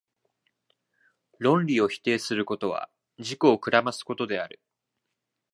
[1.37, 4.59] 論理を否定することは、自己を暗ますことである。